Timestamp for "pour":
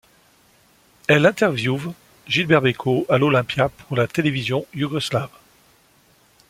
3.69-3.95